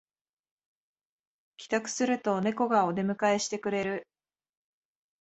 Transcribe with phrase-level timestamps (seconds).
[1.57, 4.07] 帰宅するとネコがお出迎えしてくれる